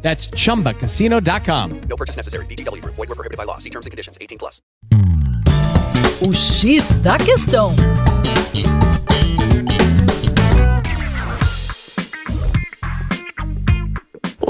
[0.00, 1.80] That's chumbacasino.com.
[1.88, 2.46] No purchase necessary.
[2.46, 2.94] VGW Group.
[2.96, 3.58] Void were prohibited by law.
[3.58, 4.16] See terms and conditions.
[4.18, 4.62] 18 plus.
[6.20, 7.72] O X da questão.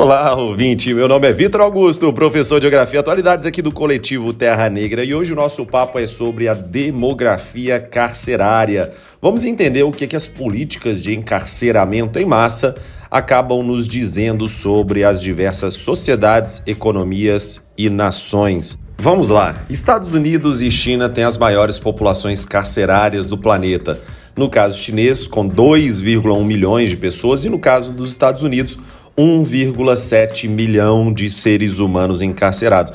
[0.00, 0.94] Olá, ouvinte.
[0.94, 5.02] Meu nome é Vitor Augusto, professor de Geografia e Atualidades aqui do coletivo Terra Negra,
[5.02, 8.94] e hoje o nosso papo é sobre a demografia carcerária.
[9.20, 12.76] Vamos entender o que, que as políticas de encarceramento em massa
[13.10, 18.78] acabam nos dizendo sobre as diversas sociedades, economias e nações.
[18.98, 19.54] Vamos lá.
[19.70, 24.00] Estados Unidos e China têm as maiores populações carcerárias do planeta.
[24.36, 28.78] No caso chinês, com 2,1 milhões de pessoas, e no caso dos Estados Unidos,
[29.16, 32.92] 1,7 milhão de seres humanos encarcerados.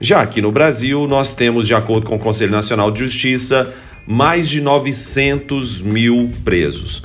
[0.00, 3.72] Já aqui no Brasil, nós temos, de acordo com o Conselho Nacional de Justiça,
[4.06, 7.02] mais de 900 mil presos.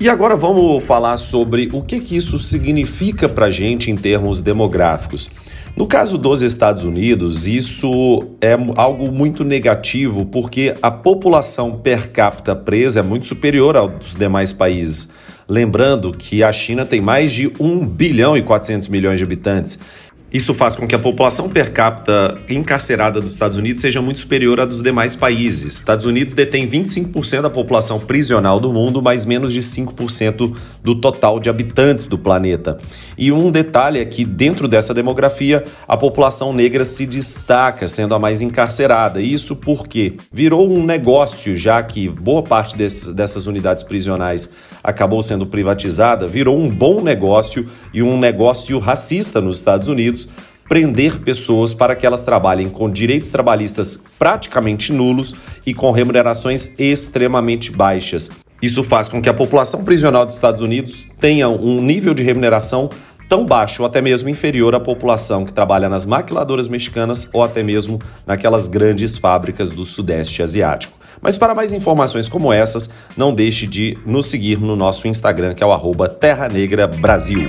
[0.00, 4.40] E agora vamos falar sobre o que, que isso significa para a gente em termos
[4.40, 5.30] demográficos.
[5.76, 12.54] No caso dos Estados Unidos, isso é algo muito negativo porque a população per capita
[12.54, 15.08] presa é muito superior aos demais países.
[15.48, 19.78] Lembrando que a China tem mais de 1 bilhão e 400 milhões de habitantes.
[20.32, 24.60] Isso faz com que a população per capita encarcerada dos Estados Unidos seja muito superior
[24.60, 25.74] à dos demais países.
[25.74, 31.38] Estados Unidos detém 25% da população prisional do mundo, mas menos de 5% do total
[31.38, 32.78] de habitantes do planeta.
[33.18, 38.18] E um detalhe é que, dentro dessa demografia, a população negra se destaca, sendo a
[38.18, 39.20] mais encarcerada.
[39.20, 44.48] Isso porque virou um negócio, já que boa parte dessas unidades prisionais
[44.82, 50.21] acabou sendo privatizada, virou um bom negócio e um negócio racista nos Estados Unidos
[50.68, 55.34] prender pessoas para que elas trabalhem com direitos trabalhistas praticamente nulos
[55.66, 58.30] e com remunerações extremamente baixas.
[58.62, 62.88] Isso faz com que a população prisional dos Estados Unidos tenha um nível de remuneração
[63.28, 67.62] tão baixo ou até mesmo inferior à população que trabalha nas maquiladoras mexicanas ou até
[67.62, 70.96] mesmo naquelas grandes fábricas do Sudeste Asiático.
[71.20, 75.62] Mas para mais informações como essas, não deixe de nos seguir no nosso Instagram, que
[75.62, 77.48] é o arroba Terra Negra Brasil.